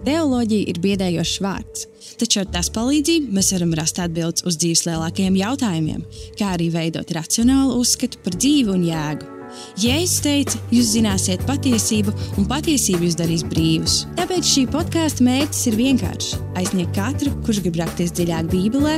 [0.00, 1.82] Teoloģija ir biedējošs vārds,
[2.20, 6.06] taču ar tās palīdzību mēs varam rast atbildes uz dzīves lielākajiem jautājumiem,
[6.40, 9.36] kā arī veidot racionālu uzskatu par dzīvi un jēgu.
[9.82, 13.96] Jēzus teica, jūs zināsiet patiesību, un patiesība jūs darīs brīvus.
[14.16, 18.96] Tāpēc šī podkāstu mērķis ir vienkāršs- aizsniegt katru, kurš grib rakties dziļāk Bībelē,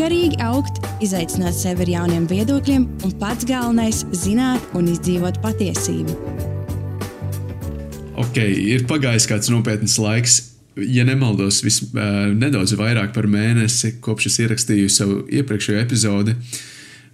[0.00, 6.29] garīgi augt, izaicināt sevi ar jauniem viedokļiem, un pats galvenais- zināt un izdzīvot patiesību.
[8.20, 10.40] Ok, ir pagājis kāds nopietns laiks.
[10.80, 16.34] Ja nemaldos, vis, uh, nedaudz vairāk par mēnesi, kopš es ierakstīju savu iepriekšējo epizodi,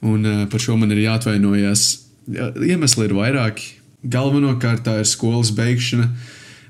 [0.07, 1.87] un uh, par šo man ir jāatvainojas.
[2.27, 3.77] Iemesli ir vairāki.
[4.07, 6.11] Galvenokārt tā ir skolas beigšana.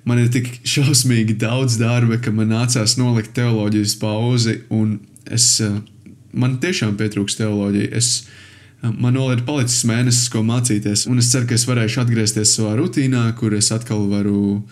[0.06, 4.98] Man ir tik šausmīgi daudz darba, ka man nācās nolikt teoloģijas pauzi, un
[5.32, 5.80] es, uh,
[6.36, 7.92] man tiešām pietrūks teoloģija.
[7.96, 8.45] Es, uh,
[8.94, 12.74] Man vēl ir palicis mēnesis, ko mācīties, un es ceru, ka es varēšu atgriezties savā
[12.78, 14.62] rutīnā, kur es atkal varu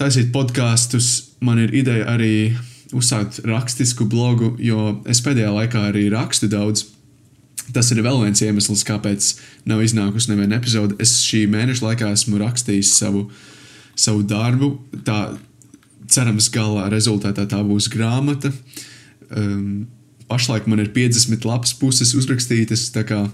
[0.00, 1.36] taisīt podkāstus.
[1.42, 2.54] Man ir ideja arī
[2.92, 6.86] uzsākt rakstisku blogu, jo es pēdējā laikā arī rakstu daudz.
[7.72, 9.30] Tas ir vēl viens iemesls, kāpēc
[9.70, 10.98] nav iznākusi neviena epizode.
[11.02, 13.28] Es šī mēneša laikā esmu rakstījis savu,
[13.94, 14.74] savu darbu.
[15.06, 15.20] Tā
[16.12, 18.52] cerams, gala rezultātā tā būs grāmata.
[19.30, 19.86] Um,
[20.32, 22.88] pašlaik man ir 50 lapas puses uzrakstītas.
[23.08, 23.26] Kā,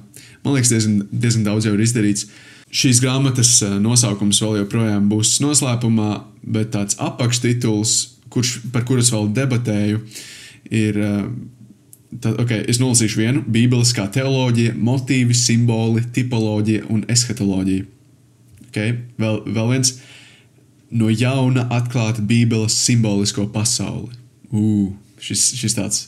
[0.44, 2.26] man liekas, diezgan, diezgan daudz jau ir izdarīts.
[2.68, 6.10] Šīs grāmatas eh, nosaukums vēl joprojām būs noslēpumā,
[6.42, 7.94] bet tāds apakštituls,
[8.32, 10.02] kurš, par kuru es vēl debatēju,
[10.68, 11.00] ir.
[11.06, 11.22] Eh,
[12.08, 17.88] tad, okay, es nolasīšu vienu- Bībeliskā teoloģija, motīvi, simboli, tipoloģija un eskatoloģija.
[18.68, 18.94] Okay?
[19.20, 19.94] Vēl, vēl viens-
[21.00, 24.16] no jauna atklāta Bībeles simbolisko pasauli.
[24.48, 24.92] Uh,
[25.24, 26.06] šis, šis tāds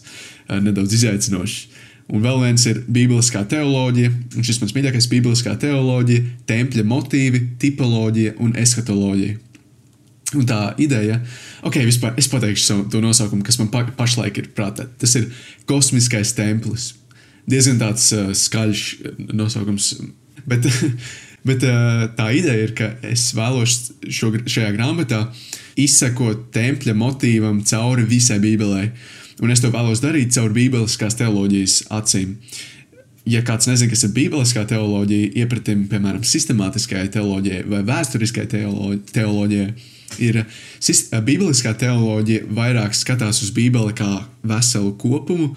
[0.51, 1.69] nedaudz izaicinošs.
[2.11, 8.35] Un vēl viens ir bībeliskā teoloģija, un šis mans mīļākais- bībeliskā teoloģija, tempļa motīvi, tipoloģija
[8.43, 9.37] un eskatoloģija.
[10.35, 11.21] Un tā ideja,
[11.67, 14.87] ok, vispār es pateikšu savu to nosaukumu, kas man pa, pašlaik ir prātā.
[14.99, 15.31] Tas ir
[15.67, 16.93] kosmiskais templis.
[17.51, 18.85] Diezgan tāds uh, skaļš
[19.35, 19.89] nosaukums,
[20.47, 20.67] bet,
[21.49, 25.25] bet uh, tā ideja ir, ka es vēlos šo, šajā grāmatā
[25.85, 28.85] izsekot tempļa motīvam cauri visai Bībelē.
[29.41, 32.37] Un es to vēlos darīt caur bībeliskās teoloģijas acīm.
[33.29, 39.69] Ja kāds nezina, kas ir bībeliskā teoloģija, iepratim, piemēram, sistemātiskajai teoloģijai vai vēsturiskai teoloģijai,
[40.25, 40.41] ir
[41.29, 44.11] bībeliskā teoloģija vairāk skatās uz Bībeli kā
[44.43, 45.53] veselu kopumu.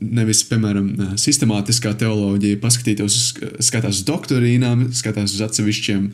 [0.00, 0.88] Nevis, piemēram,
[1.20, 3.26] sistemātiskā teoloģija, paskatīties uz,
[3.68, 6.08] skatās uz doktorīnām, skatās uz atsevišķiem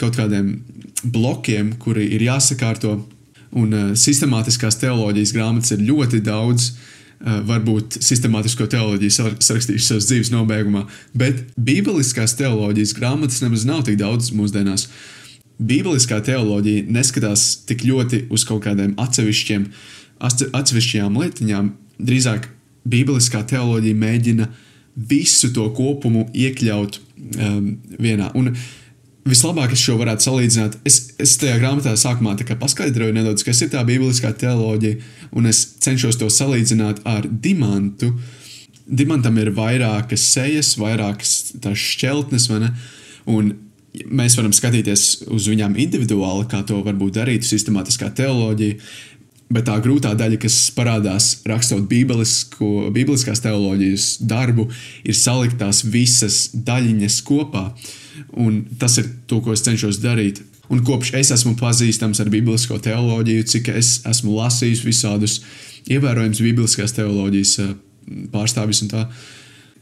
[0.00, 0.54] kaut kādiem
[1.04, 2.98] blokiem, kuri ir jāsakārto
[3.58, 6.70] Un uh, sistemātiskās teoloģijas grāmatas ir ļoti daudz.
[7.20, 13.98] Uh, varbūt sistemātisko teoloģiju sarakstījuši savas dzīves nobeigumā, bet bībeliskās teoloģijas grāmatas nemaz nav tik
[14.00, 14.86] daudz mūsdienās.
[15.60, 19.66] Bībeliskā teoloģija neskatās tik ļoti uz kaut kādiem atsevišķiem,
[20.24, 21.68] atsevišķajām lietiņām.
[22.00, 22.48] Drīzāk
[22.88, 24.48] bībeliskā teoloģija mēģina
[25.10, 28.32] visu to kopumu iekļaut um, vienā.
[28.32, 28.54] Un
[29.28, 30.78] Vislabāk es šo varētu salīdzināt.
[30.88, 34.96] Es, es tajā grāmatā sākumā paskaidroju nedaudz, kas ir tā bībeliskā teoloģija,
[35.36, 38.14] un es cenšos to salīdzināt ar dimantu.
[38.88, 42.48] Dimantam ir vairākas sejas, vairākas šķeltnes,
[43.28, 43.52] un
[44.08, 48.80] mēs varam skatīties uz viņām individuāli, kā to varbūt darītu sistemātiskā teoloģija.
[49.50, 54.68] Bet tā grūtā daļa, kas parādās rakstot bībeliskās teoloģijas darbu,
[55.02, 57.66] ir salikt tās visas daļiņas kopā.
[57.68, 57.96] Uh,
[58.40, 60.42] Un tas ir to, ko es cenšos darīt.
[60.70, 65.40] Un kopš es esmu pazīstams ar biblisko teoloģiju, cik es esmu lasījis visādus
[65.90, 67.74] ievērojamus bibliskās teoloģijas eh,
[68.30, 69.04] pārstāvjus un tā,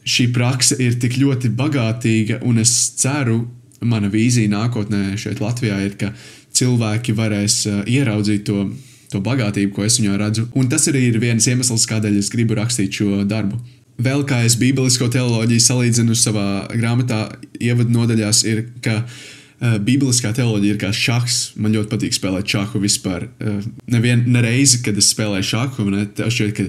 [0.09, 3.43] šī praksa ir tik ļoti bagātīga, un es ceru,
[3.85, 6.13] mana vīzija nākotnē šeit Latvijā ir, ka
[6.57, 8.65] cilvēki varēs uh, ieraudzīt to,
[9.13, 10.49] to bagātību, ko es viņā redzu.
[10.59, 13.61] Un tas arī ir viens iemesls, kādēļ es gribu rakstīt šo darbu.
[13.99, 17.25] Vēl kā es bībelisko teoloģiju salīdzinu savā grāmatā,
[17.59, 21.39] ievadu nodaļās, ir, ka uh, bībeliskā teoloģija ir kā šachs.
[21.59, 23.27] Man ļoti patīk spēlēt šāhu vispār.
[23.43, 23.59] Uh,
[23.91, 26.69] Nevienu ne reizi, kad es spēlēju šāhu, man šķiet, ka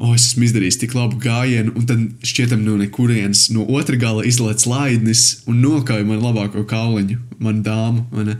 [0.00, 4.26] oh, es esmu izdarījis tik labu gājienu, un tad šķietam no nekurienes no otra gala
[4.26, 8.06] izlaiž laidnis un nokauj man labāko kauliņu, manu dāmu.
[8.10, 8.34] Man,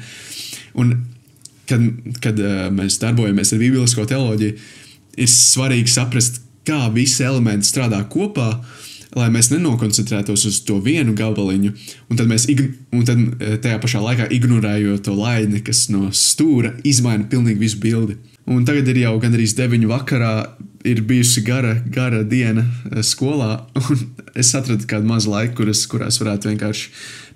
[0.74, 0.96] un,
[1.70, 1.86] kad
[2.24, 4.58] kad uh, mēs darbojamies ar bībelisko teoloģiju,
[5.22, 8.50] ir svarīgi saprast, kā visi elementi strādā kopā,
[9.14, 11.72] lai mēs nenokoncentrētos uz to vienu gabaliņu,
[12.10, 16.74] un tad mēs un tad e, tajā pašā laikā ignorējot to laini, kas no stūra
[16.86, 18.18] izmaina pilnīgi visu bildi.
[18.50, 20.34] Un tagad ir jau gandrīz 9 vakarā,
[20.84, 24.02] ir bijusi gara, gara diena e, skolā, un
[24.34, 26.90] es atradu kādu mazu laiku, kuras, kurās varētu vienkārši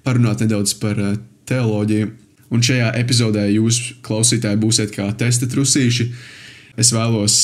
[0.05, 1.15] parunāt nedaudz par e,
[1.49, 2.11] teoloģiju.
[2.49, 6.07] Un šajā epizodē jūs, klausītāji, būsiet kā testa trusīši.
[6.81, 7.43] Es vēlos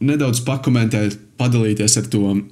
[0.00, 2.42] nedaudz pakomentēt, padalīties ar to uh,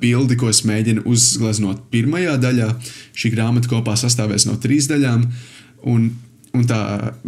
[0.00, 2.70] bildi, ko es mēģinu uzgleznot pirmajā daļā.
[3.16, 5.26] Šī grāmata kopā sastāvēs no trīs daļām.
[5.86, 6.10] Un
[6.56, 6.78] Un tā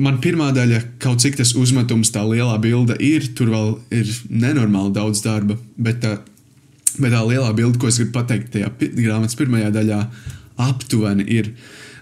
[0.00, 4.94] man pirmā daļa, kaut cik tas uzmetums, tā lielā bilde ir, tur vēl ir nenormāli
[4.96, 5.58] daudz darba.
[5.76, 6.14] Bet tā,
[6.96, 10.00] bet tā lielā bilde, ko es gribu pateikt tajā grāmatas pirmajā daļā,
[10.68, 11.52] aptuveni ir.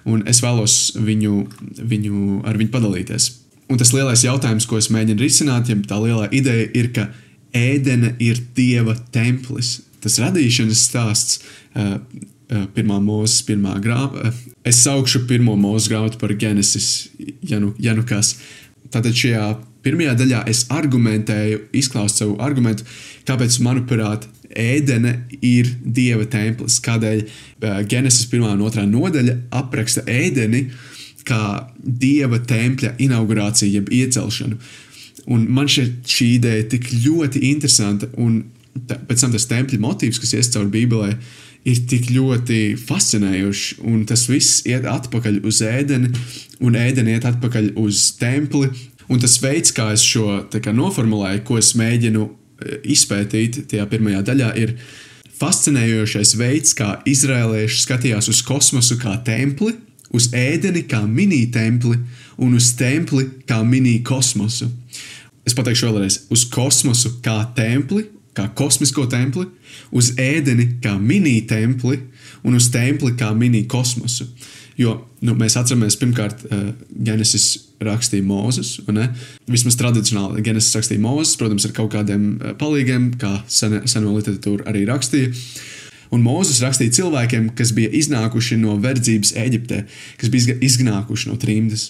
[0.06, 1.35] Un es vēlos viņu,
[1.83, 3.31] viņu ar viņu padalīties.
[3.73, 7.09] Un tas lielais jautājums, ko es mēģinu risināt, ja tā lielā ideja ir, ka
[7.56, 9.81] ēdene ir dieva templis.
[10.05, 11.41] Tas radīšanas stāsts,
[11.75, 14.35] uh, uh, pirmā mūzes, pirmā grāmata,
[14.67, 17.08] Es saukšu pirmo mūža grāmatu par Genesis,
[17.47, 18.32] ja nu, ja nu kas.
[18.91, 19.44] Tātad šajā
[19.87, 22.87] pirmajā daļā es argumentēju, izklāstu savu argumentu,
[23.29, 26.81] kāpēc, manuprāt, ēdene ir dieva templis.
[26.82, 30.64] Kādēļ uh, Genesis 1 un 2 nodaļa apraksta ēdeni
[31.26, 31.43] kā
[31.79, 34.59] dieva tempļa inaugurāciju, jeb iecelšanu.
[35.32, 38.44] Un man šeit šī ideja tik ļoti interesanta, un
[38.87, 41.11] tā, pēc tam tas tempļa motīvs, kas ies cauri Bībelē,
[41.67, 43.81] ir tik ļoti fascinējoši.
[43.90, 46.12] Un tas viss iet atpakaļ uz ēdeni,
[46.62, 48.70] un ēdeni iet atpakaļ uz templi.
[49.11, 54.23] Un tas veids, kā es šo kā, noformulēju, ko es mēģinu e, izpētīt tajā pirmajā
[54.26, 54.75] daļā, ir
[55.37, 59.76] fascinējošais veids, kā izrēlieši skatījās uz kosmosu kā templi,
[60.14, 61.99] uz ēdeni kā mini-templi
[62.43, 64.70] un uz templi kā mini-kosmosu.
[65.47, 69.47] Es pateikšu vēlreiz, uz kosmosu kā templi, kā kosmisko templi,
[69.95, 72.01] uz ēdeni kā mini-templi
[72.47, 74.27] un uz templi kā mini-kosmosu.
[74.77, 76.67] Jo nu, mēs atceramies, pirmkārt, uh,
[77.07, 77.47] Genesis
[77.81, 78.75] rakstīja Mozus.
[79.49, 84.69] Vismaz tradicionāli Genesis rakstīja Mozus, protams, ar kaut kādiem uh, palīgiem, kā seno, seno literatūru
[84.69, 85.33] arī rakstīja.
[86.15, 89.81] Un Mozus rakstīja cilvēkiem, kas bija iznākuši no verdzības Eģiptē,
[90.21, 91.89] kas bija iznākuši no trimdas.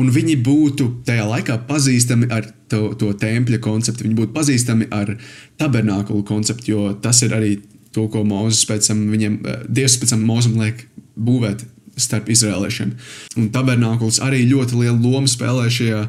[0.00, 5.16] Un viņi būtu tajā laikā pazīstami ar to, to tempļa konceptu, viņi būtu pazīstami ar
[5.60, 7.56] tabernākulu konceptu, jo tas ir arī
[7.94, 10.86] to, ko Mozus pēc tam viņiem, eh, Dievs pēc tam Mozum liek
[11.18, 11.66] būvēt
[12.00, 12.94] starp izrēliešiem.
[13.36, 16.02] Un tabernākuls arī ļoti lielu lomu spēlē šajā,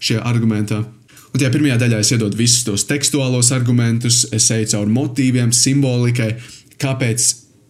[0.00, 0.82] šajā argumentā.
[1.28, 6.34] Un tajā pirmajā daļā es iedodu visus tos tekstuālos argumentus, es eju cauri motīviem, simbolikai,
[6.80, 7.28] kāpēc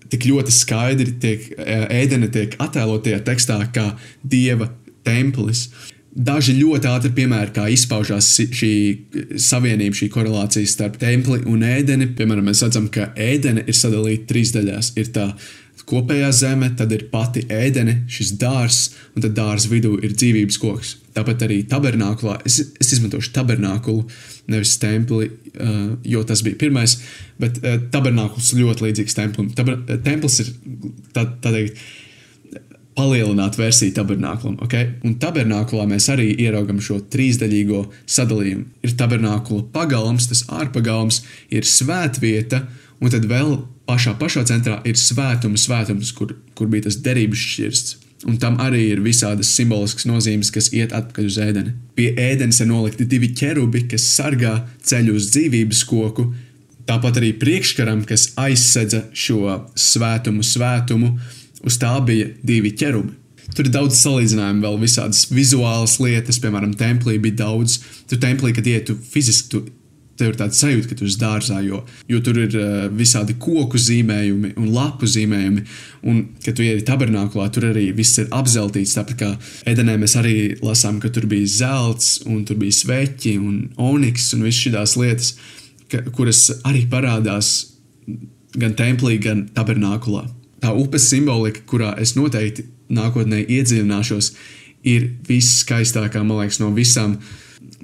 [0.08, 3.90] tik ļoti skaidri tiek eh, ēdene tiek attēlot tajā tekstā kā
[4.24, 4.70] dieva
[5.08, 5.68] templis.
[6.18, 8.72] Daži ļoti ātri piemēri, kā izpaužās šī
[9.38, 12.08] savienība, šī korelācija starp templi un ēdeni.
[12.18, 14.94] Piemēram, mēs redzam, ka ēdene ir sadalīta trīs daļās.
[14.98, 15.28] Ir tā
[15.88, 18.80] kopējā zeme, tad ir pati ēdene, šis dārzs,
[19.14, 20.94] un tad dārza vidū ir dzīvības koks.
[21.16, 24.04] Tāpat arī tabernākulā, es, es izmantošu tabernākulu,
[24.52, 26.98] nevis templi, uh, jo tas bija pirmais,
[27.40, 29.48] bet uh, tabernākuls ļoti līdzīgs templim.
[29.56, 30.52] Taber, templis ir
[31.16, 31.80] tā, tā teikt
[32.98, 34.58] palielināta versija tabernāklam.
[34.66, 34.90] Okay?
[35.06, 38.66] Un tabernākulā mēs arī ieraugam šo trīsdaļīgo sadalījumu.
[38.82, 41.22] Ir tabernākula pagalms, tas ārpagalms,
[41.54, 42.64] ir svētvieta,
[42.98, 43.54] un tad vēl
[43.88, 47.96] pašā, pašā centrā ir svētuma svētums, kur, kur bija tas derības šķirsts.
[48.26, 51.74] Un tam arī ir visādas simboliskas nozīmes, kas iet atpakaļ uz ēdeni.
[51.94, 56.26] Pie ēdenes ir nolikti divi ķerubi, kas sargā ceļu uz dzīvības koku,
[56.88, 61.12] tāpat arī priekškaram, kas aizsedza šo svētumu, svētumu,
[61.66, 63.16] Uz tā bija divi ķerumi.
[63.56, 67.78] Tur ir daudz salīdzinājumu, vēl visādas vizuālas lietas, piemēram, templī bija daudz.
[68.10, 69.62] Tur templī, kad ietu fiziski, tu,
[70.18, 73.80] tev ir tāds sajūta, ka tu esi dārzā, jo, jo tur ir uh, visādi koku
[73.80, 75.64] zīmējumi un lapu zīmējumi.
[76.10, 78.96] Un, kad tu ienāc tabernāklā, tur arī viss ir apzeltīts.
[78.98, 79.32] Tāpat kā
[79.70, 83.60] Edenē mēs arī lasām, ka tur bija zelts, un tur bija sveķi un
[83.90, 85.36] oniks un visas šīs lietas,
[85.88, 87.54] ka, kuras arī parādās
[88.58, 90.26] gan templī, gan tabernāklā
[90.62, 94.32] tā upes simbolika, kurā es noteikti nākotnē iedziļināšos,
[94.88, 97.18] ir visskaistākā, man liekas, no visām.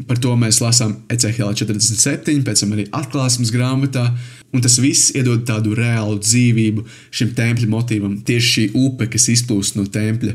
[0.09, 4.09] Par to mēs lasām Ecehēlā 47, pēc tam arī atklāsmes grāmatā,
[4.55, 9.79] un tas viss iedod tādu reālu dzīvību šim tempļa motīvam, tieši šī upe, kas izplūst
[9.79, 10.35] no tempļa.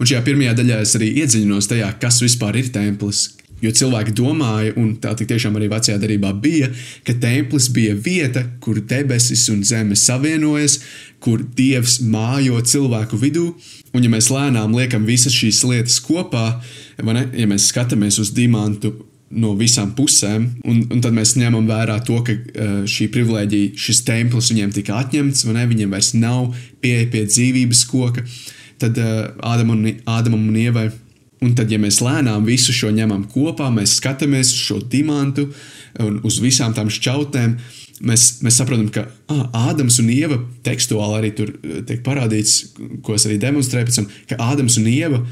[0.00, 3.28] Un šajā pirmajā daļā es arī iedziļinos tajā, kas vispār ir templis,
[3.62, 6.70] Jo cilvēki domāja, un tā tiešām arī vecajā darbā bija,
[7.06, 10.80] ka templis bija vieta, kur debesis un zeme savienojas,
[11.22, 13.52] kur dievs mājo cilvēku vidū.
[13.92, 16.58] Un, ja mēs lēnām liekam visas šīs lietas kopā,
[17.06, 18.96] ne, ja mēs skatāmies uz dimantu
[19.32, 24.02] no visām pusēm, un, un tad mēs ņemam vērā to, ka uh, šī privilēģija, šis
[24.08, 26.50] templis viņiem tika atņemts, vai ne, viņiem vairs nav
[26.84, 28.26] pieeja pie dzīvības koka,
[28.82, 30.90] tad uh, Ādamam un, Ādamam un Ievai
[31.42, 35.48] Un tad, ja mēs lēnām visu šo ņemam kopā, mēs skatāmies uz šo dimantu
[36.02, 37.56] un uz visām tām šķautnēm,
[38.06, 41.50] mēs, mēs saprotam, ka ah, Ādams un Ieva tekstuāli arī tur
[41.88, 45.22] tiek parādīts, ko es arī demonstrēju pēc tam, ka Ādams un Ieva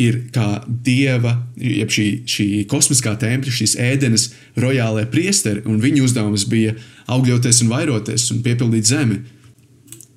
[0.00, 6.48] ir kā dieva, jeb šī, šī kosmiskā tempļa, šīs ēdenes rojālajie priesteri, un viņu uzdevums
[6.50, 6.74] bija
[7.14, 9.20] augļoties un vairoties un piepildīt zemi.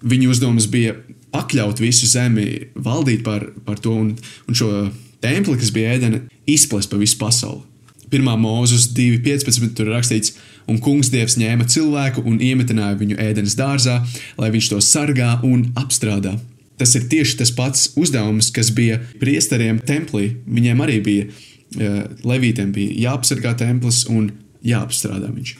[0.01, 0.95] Viņu uzdevums bija
[1.33, 4.15] pakļaut visu zemi, valdīt par, par to un,
[4.49, 4.87] un šo
[5.27, 7.65] templi, kas bija ēdena, izplest pa visu pasauli.
[8.07, 9.73] Pirmā mūzes 2.15.
[9.75, 10.37] tur rakstīts,
[10.71, 13.99] un kungs dievs ņēma cilvēku un iemetināja viņu ēdenes dārzā,
[14.39, 16.37] lai viņš to sargā un apstrādā.
[16.77, 20.35] Tas ir tieši tas pats uzdevums, kas bija priesteriem templī.
[20.45, 24.29] Viņiem arī bija, uh, levītiem bija jāapsargā templis un
[24.65, 25.55] jāapstrādā viņš.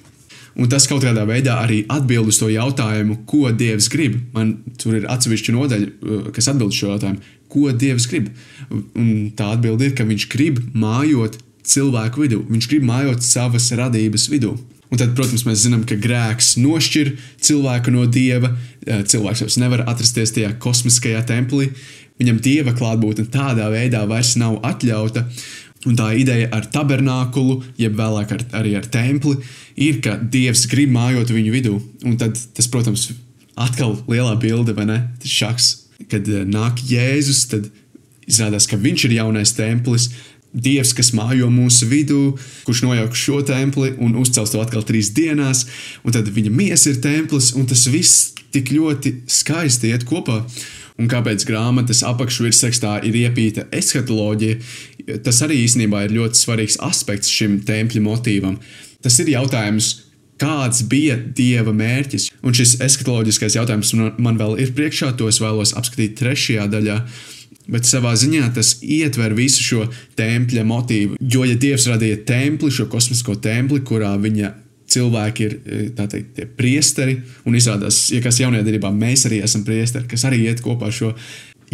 [0.57, 4.15] Un tas kaut kādā veidā arī atbild uz to jautājumu, ko Dievs grib.
[4.33, 8.31] Man tur ir atsevišķa nodaļa, uh, kas atbild šo jautājumu, ko Dievs grib.
[8.69, 14.29] Un tā atbilde ir, ka Viņš grib mājot cilvēku vidū, Viņš grib mājot savas radības
[14.31, 14.55] vidū.
[14.87, 17.11] Un tad, protams, mēs zinām, ka grēks nošķir
[17.43, 18.53] cilvēku no dieva.
[18.87, 21.73] Cilvēks vairs nevar atrasties tajā kosmiskajā templī.
[22.21, 25.25] Viņam dieva klātbūtne tādā veidā vairs nav atļauta.
[25.87, 29.35] Un tā ideja ar tabernākulu, jeb vēlāk ar, arī ar templi,
[29.75, 31.75] ir, ka dievs grib mājot viņu vidū.
[32.07, 33.09] Un tad tas, protams,
[33.59, 34.97] atkal lielā bilde, vai ne?
[35.21, 35.69] Tas šaks,
[36.11, 37.69] kad eh, nāk Jēzus, tad
[38.27, 40.11] izrādās, ka viņš ir jaunais templis,
[40.57, 42.21] Dievs, kas mājo mūsu vidū,
[42.65, 45.65] kurš nojauks šo templi un uzcels to atkal trīs dienās,
[46.07, 50.39] un tad viņa miesa ir templis, un tas viss tik ļoti skaisti iet kopā.
[50.97, 54.57] Un kāpēc grāmatas apakšvirsrakstā ir iepīta eskatoloģija,
[55.27, 58.57] tas arī īstenībā ir ļoti svarīgs aspekts šim tempļa motīvam.
[59.05, 59.91] Tas ir jautājums,
[60.41, 62.29] kāds bija dieva mērķis.
[62.45, 67.01] Un šis eskatoloģiskais jautājums man vēl ir priekšā, to es vēlos apskatīt trešajā daļā
[67.67, 69.81] bet savā ziņā tas ietver visu šo
[70.17, 71.17] tempļa motīvu.
[71.19, 74.53] Jo, ja Dievs radīja templi, šo kosmisko templi, kurā viņa
[74.87, 77.17] cilvēki ir e, teikt, tie priesteri,
[77.47, 80.95] un izrādās, ja kas jaunajā darbā mēs arī esam priesteri, kas arī iet kopā ar
[80.95, 81.11] šo.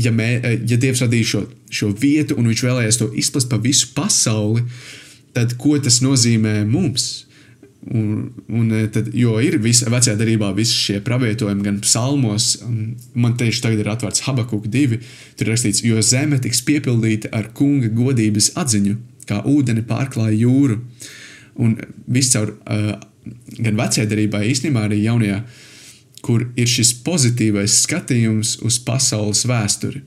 [0.01, 3.61] Ja, mē, e, ja Dievs radīja šo, šo vietu un viņš vēlējās to izplest pa
[3.61, 4.65] visu pasauli,
[5.37, 7.27] tad ko tas nozīmē mums?
[7.83, 12.53] Un, un e, tad, jo ir visa, vecajā darbā visi šie pravietojumi, gan psalmos,
[13.11, 15.01] man tieši tagad ir atvērts Habakuk 2.
[15.39, 18.95] Tur rakstīts, jo zeme tiks piepildīta ar kunga godības atziņu,
[19.27, 20.79] kā ūdeni pārklāja jūru.
[21.59, 21.75] Un
[22.07, 22.95] viss caur uh,
[23.59, 25.43] gan vecajā darbā, īstenībā arī jaunajā,
[26.23, 30.05] kur ir šis pozitīvais skatījums uz pasaules vēsturi.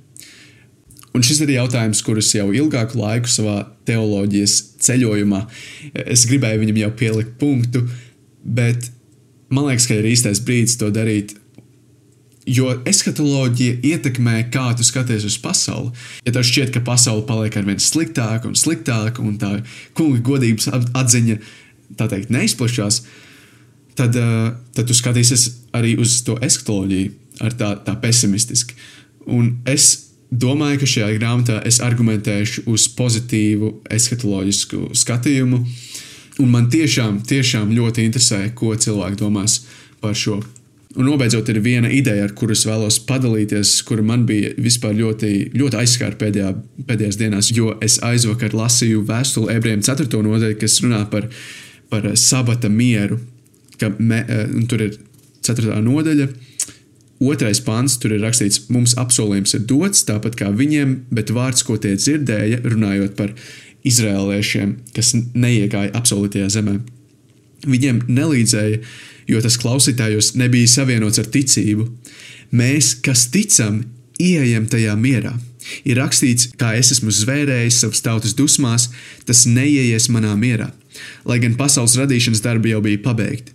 [1.16, 5.46] Un šis ir jautājums, kurus jau ilgāku laiku savā teoloģijas ceļojumā
[6.04, 7.86] es gribēju viņam jau pielikt punktu,
[8.44, 8.90] bet
[9.48, 11.32] man liekas, ka ir īstais brīdis to darīt.
[12.46, 15.90] Jo eskatoloģija ietekmē, kā tu skaties uz pasauli.
[16.28, 19.56] Ja tev šķiet, ka pasaule paliek ar vien sliktāka un sliktāka, un tā
[19.98, 21.40] kunga godības atziņa
[21.98, 23.00] tā teikt neizplatās,
[23.98, 28.76] tad, uh, tad tu skatīsies arī uz to eskatoloģiju ar tā, tā pesimistiski.
[29.26, 35.62] Un es domāju, ka šajā grāmatā es argumentēšu uz pozitīvu eskatoloģisku skatījumu.
[36.42, 39.62] Un man tiešām, tiešām ļoti interesē, ko cilvēki domās
[40.02, 40.42] par šo.
[40.96, 46.22] Un nobeidzot, ir viena ideja, ar kuras vēlos padalīties, kura man bija ļoti, ļoti aizskārta
[46.24, 46.52] pēdējā,
[46.88, 50.08] pēdējās dienās, jo es aizvakar lasīju vēstuli ebrejiem 4.
[50.24, 51.28] nodaļu, kas runā par,
[51.92, 53.20] par sabata mieru.
[53.98, 54.22] Me,
[54.70, 54.96] tur ir
[55.44, 55.76] 4.
[55.84, 56.30] nodaļa,
[57.22, 61.78] Otrais pāns tur ir rakstīts, mums apsolījums ir dots, tāpat kā viņiem, bet vārds, ko
[61.80, 63.32] tie dzirdēja, runājot par
[63.86, 66.76] izrēliešiem, kas neiegāja apsolītajā zemē.
[67.66, 68.82] Viņiem nelīdzēja,
[69.32, 71.88] jo tas klausītājos nebija savienots ar ticību.
[72.56, 73.80] Mēs, kas ticam,
[74.20, 75.34] ieejam tajā mierā.
[75.88, 78.90] Ir rakstīts, kā es esmu zvērējis savas tautas dusmās,
[79.26, 80.68] tas neieies manā mierā,
[81.26, 83.54] lai gan pasaules radīšanas darbi jau bija pabeigti.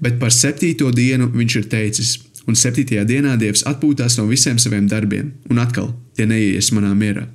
[0.00, 2.14] Bet par septīto dienu viņš ir teicis:
[2.48, 7.26] un septītajā dienā Dievs atpūtās no visiem saviem darbiem, un atkal tie neies manā mierā.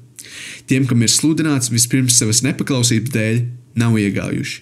[0.70, 3.42] Tiem, kam ir sludināts vispirms savas nepaklausības dēļ,
[3.80, 4.62] nav iegājuši,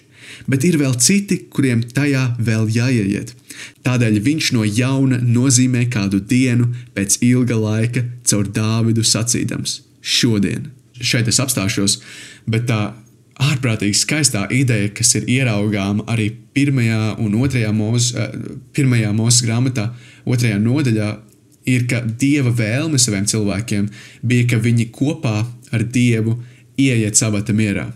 [0.50, 3.34] bet ir vēl citi, kuriem tajā vēl jāieiet.
[3.86, 11.30] Tādēļ viņš no jauna nozīmē kādu dienu pēc ilga laika caur Dāvidu sacīdams: Šodien, šeit
[11.30, 12.00] es apstāšos,
[12.50, 12.80] bet tā
[13.40, 18.34] ārprātīgi skaistā ideja, kas ir ieraugāma arī pirmajā un otrajā mūzes, eh,
[19.42, 19.90] grāmatā,
[20.24, 21.10] otrajā nodaļā,
[21.70, 23.88] ir, ka Dieva vēlme saviem cilvēkiem
[24.22, 25.36] bija, ka viņi kopā
[25.74, 26.38] ar Dievu
[26.80, 27.88] ieiet sabata mierā,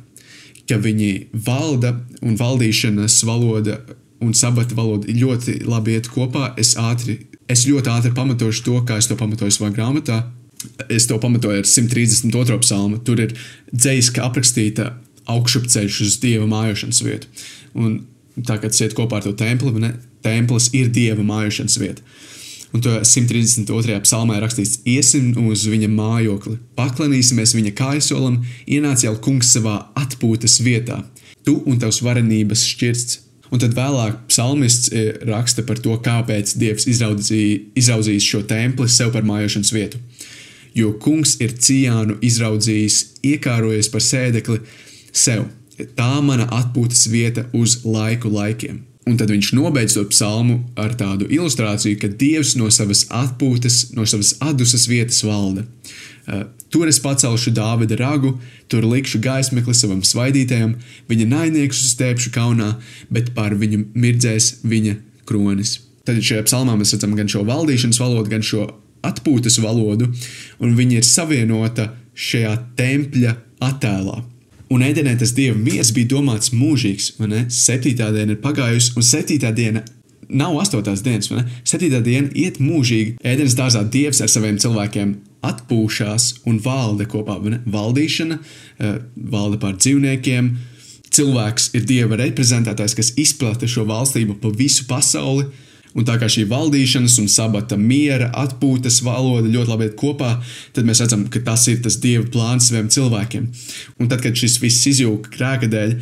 [0.68, 3.80] ka viņi valda un valdīšanas valoda
[4.24, 6.52] un sabata valoda ļoti labi iet kopā.
[6.58, 7.20] Es, ātri,
[7.50, 10.24] es ļoti ātri pamatošu to, kā es to pamatoju savā grāmatā.
[10.90, 12.58] Es to pamatoju ar 132.
[12.64, 12.98] psalmu.
[13.06, 13.36] Tur ir
[13.70, 14.90] dzīsli, ka aprakstīta
[15.30, 17.30] augšupceļš uz dieva mājošanas vietu.
[17.78, 18.00] Un
[18.42, 19.92] tā kā tas iet kopā ar to templi, ne,
[20.24, 22.02] templis ir dieva mājošanas vieta.
[22.72, 24.00] Un to 132.
[24.04, 30.58] psalmā ir rakstīts: Iesim uz viņa mājokli, paklanīsimies viņa kājasolam, ienāc jau kungs savā atpūtas
[30.64, 31.00] vietā,
[31.46, 33.24] tu un tavs varenības šķirsts.
[33.48, 39.24] Un tad vēlāk psalmists eh, raksta par to, kāpēc Dievs izraudzījis šo templi sev par
[39.24, 40.02] mājošanas vietu.
[40.76, 44.60] Jo kungs ir ciānu izraudzījis, iekārojies par sēdekli
[45.16, 45.48] sev.
[45.96, 48.82] Tā mana atpūtas vieta uz laiku laikiem.
[49.08, 54.04] Un tad viņš nobeidz to psalmu ar tādu ilustrāciju, ka Dievs no savas atpūtas, no
[54.08, 55.64] savas atdusas vietas valda.
[56.28, 58.34] Uh, tur es pacelšu Dāvida ragu,
[58.68, 60.76] tur likšu gaismekli savam svaidītājam,
[61.08, 62.74] viņa naidniekus uzstēpšu kaunā,
[63.08, 64.98] bet pār viņu mirdzēs viņa
[65.28, 65.78] kronis.
[66.04, 68.66] Tad šajā psalmā mēs redzam gan šo valdīšanas valodu, gan šo
[69.08, 70.10] atpūtas valodu,
[70.60, 73.34] un viņi ir savienota šajā tempļa
[73.64, 74.20] attēlā.
[74.72, 77.14] Un ēdienē tas dieva miers bija domāts mūžīgs.
[77.54, 79.84] Septītā diena ir pagājusi, un septītā diena
[80.28, 81.30] nav astotās dienas.
[81.64, 83.16] Septītā diena iet mūžīgi.
[83.24, 85.14] Ēdienas dārzā dievs ar saviem cilvēkiem
[85.48, 87.38] atpūšas un valda kopā.
[87.64, 88.38] Valdīšana,
[88.78, 90.50] eh, valda pār dzīvniekiem.
[91.08, 95.46] Cilvēks ir dieva reprezentētājs, kas izplata šo valstību pa visu pasauli
[95.96, 100.34] Un tā kā šī valdīšanas un sabata miera, atpūtas valoda ļoti labi iet kopā,
[100.76, 103.48] tad mēs redzam, ka tas ir tas dieva plāns saviem cilvēkiem.
[103.98, 105.96] Un tad, kad šis viss izjūga grēka dēļ,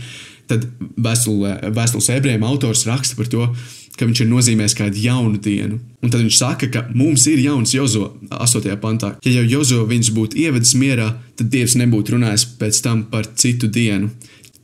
[0.51, 0.67] tad
[0.99, 3.49] vēstules ebrejiem autors raksta par to,
[3.97, 5.79] ka viņš ir nozīmējis kādu jaunu dienu.
[6.05, 8.69] Un tad viņš saka, ka mums ir jauns Jozo 8.
[8.83, 9.15] pantā.
[9.25, 13.71] Ja jau Jozo viņus būtu ievedis mierā, tad Dievs nebūtu runājis pēc tam par citu
[13.73, 14.13] dienu.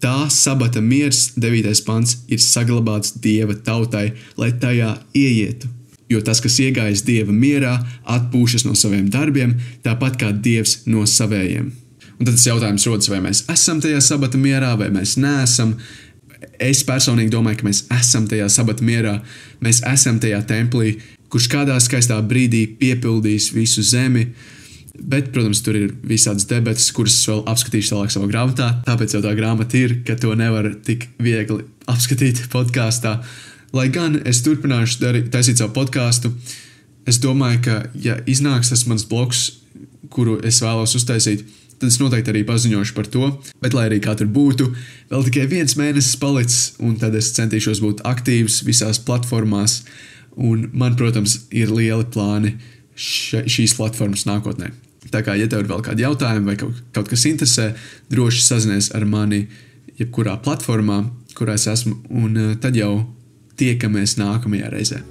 [0.02, 1.76] Tā sabata miers, 9.
[1.86, 5.68] pants, ir saglabāts dieva tautai, lai tajā ieietu.
[6.10, 7.76] Jo tas, kas iegājis dieva mierā,
[8.10, 9.54] atpūšas no saviem darbiem,
[9.86, 11.70] tāpat kā dievs no savējiem.
[12.18, 15.76] Un tad tas jautājums rodas, vai mēs esam tajā sabata mierā, vai mēs neesam.
[16.58, 19.20] Es personīgi domāju, ka mēs esam tajā sabata mierā,
[19.62, 20.96] mēs esam tajā templī,
[21.30, 24.32] kurš kādā skaistā brīdī piepildīs visu zemi,
[24.92, 28.66] Bet, protams, tur ir visādas debatas, kuras es vēl apskatīšu tālāk savā grāmatā.
[28.84, 33.16] Tāpēc jau tā grāmata ir, ka to nevar tik viegli apskatīt podkāstā.
[33.72, 36.34] Lai gan es turpināšu darīt, taisīt savu podkāstu,
[37.08, 39.46] es domāju, ka, ja iznāks tas mans bloks,
[40.12, 41.46] kuru es vēlos uztaisīt,
[41.80, 43.30] tad es noteikti arī paziņošu par to.
[43.64, 44.68] Bet, lai arī kā tur būtu,
[45.08, 49.80] vēl tikai viens mēnesis palicis, un tad es centīšos būt aktīvs visās platformās.
[50.36, 52.54] Un man, protams, ir lieli plāni
[52.94, 54.72] še, šīs platformas nākotnē.
[55.12, 57.72] Tā kā, ja tev ir vēl kādi jautājumi vai kaut, kaut kas interesē,
[58.12, 59.44] droši sazinies ar mani
[59.98, 61.02] jebkurā platformā,
[61.36, 62.94] kurā es esmu, un eh, tad jau
[63.60, 65.02] tiekamies nākamajā reizē.